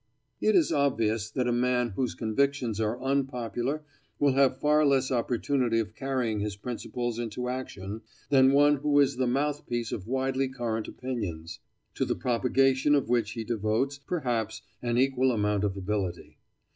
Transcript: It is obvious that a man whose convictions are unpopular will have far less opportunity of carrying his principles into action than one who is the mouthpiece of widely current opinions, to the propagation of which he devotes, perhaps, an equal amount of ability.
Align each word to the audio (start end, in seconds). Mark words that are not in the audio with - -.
It 0.39 0.55
is 0.55 0.71
obvious 0.71 1.29
that 1.29 1.45
a 1.47 1.51
man 1.51 1.89
whose 1.89 2.15
convictions 2.15 2.81
are 2.81 2.99
unpopular 2.99 3.83
will 4.17 4.33
have 4.33 4.59
far 4.59 4.83
less 4.83 5.11
opportunity 5.11 5.77
of 5.79 5.93
carrying 5.93 6.39
his 6.39 6.55
principles 6.55 7.19
into 7.19 7.47
action 7.49 8.01
than 8.31 8.51
one 8.51 8.77
who 8.77 8.99
is 8.99 9.17
the 9.17 9.27
mouthpiece 9.27 9.91
of 9.91 10.07
widely 10.07 10.47
current 10.49 10.87
opinions, 10.87 11.59
to 11.93 12.03
the 12.03 12.15
propagation 12.15 12.95
of 12.95 13.09
which 13.09 13.33
he 13.33 13.43
devotes, 13.43 13.99
perhaps, 13.99 14.63
an 14.81 14.97
equal 14.97 15.31
amount 15.31 15.63
of 15.63 15.77
ability. 15.77 16.39